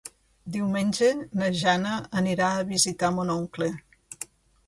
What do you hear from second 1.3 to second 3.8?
na Jana anirà a visitar mon oncle.